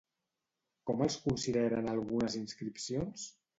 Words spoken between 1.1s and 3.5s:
consideren algunes inscripcions?